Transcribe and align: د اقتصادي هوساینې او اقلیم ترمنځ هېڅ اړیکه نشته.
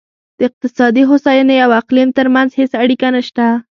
د 0.37 0.39
اقتصادي 0.49 1.03
هوساینې 1.09 1.57
او 1.65 1.71
اقلیم 1.81 2.09
ترمنځ 2.17 2.49
هېڅ 2.59 2.71
اړیکه 2.83 3.07
نشته. 3.15 3.45